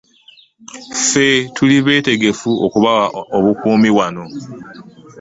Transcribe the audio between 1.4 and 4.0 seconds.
tuli beetegefu okubawa obukuumi